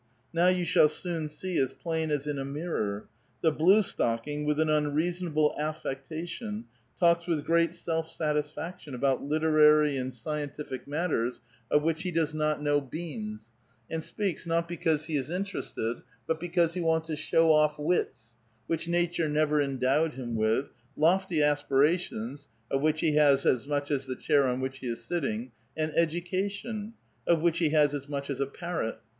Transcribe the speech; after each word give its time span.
Now 0.33 0.47
you 0.47 0.65
shall 0.65 0.89
soon 0.89 1.29
see 1.29 1.59
as 1.59 1.73
plain 1.75 2.09
as 2.09 2.25
in 2.25 2.39
a 2.39 2.43
miri'or. 2.43 3.03
The 3.41 3.51
blue 3.51 3.83
stocking, 3.83 4.45
with 4.45 4.59
an 4.59 4.67
unreasonable 4.67 5.53
atfectation, 5.59 6.63
talks 6.99 7.27
with 7.27 7.45
great 7.45 7.75
self 7.75 8.09
satis 8.09 8.49
faction 8.49 8.95
about 8.95 9.23
literary 9.23 9.97
and 9.97 10.11
scientific 10.11 10.87
matters 10.87 11.41
of 11.69 11.83
which 11.83 12.01
he 12.01 12.09
does 12.09 12.33
^ 12.33 12.35
GimnazUchahi 12.35 12.39
atteaUU. 12.39 12.41
A 12.41 12.41
VITAL 12.41 12.57
QUESTION. 12.57 12.61
801 12.63 12.63
not 12.63 12.63
know 12.63 12.81
beans, 12.81 13.51
and 13.91 14.03
speaks 14.03 14.47
not 14.47 14.67
because 14.67 15.05
he 15.05 15.15
is 15.17 15.29
interested, 15.29 16.01
but 16.25 16.39
because 16.39 16.73
he 16.73 16.81
wants 16.81 17.05
to 17.09 17.15
show 17.15 17.51
off 17.51 17.77
wits 17.77 18.33
(which 18.65 18.87
nature 18.87 19.29
never 19.29 19.61
en 19.61 19.77
dowed 19.77 20.15
him 20.15 20.35
with), 20.35 20.69
lofty 20.97 21.43
aspirations 21.43 22.47
(of 22.71 22.81
which 22.81 23.01
he 23.01 23.13
has 23.17 23.45
as 23.45 23.67
much 23.67 23.91
as 23.91 24.07
the 24.07 24.15
chair 24.15 24.45
on 24.45 24.59
which 24.61 24.79
he 24.79 24.87
is 24.87 25.03
sitting), 25.03 25.51
and 25.77 25.91
education 25.95 26.95
(of 27.27 27.43
which 27.43 27.59
he 27.59 27.69
has 27.69 27.93
as 27.93 28.09
much 28.09 28.31
as 28.31 28.39
a 28.39 28.47
parrot). 28.47 28.97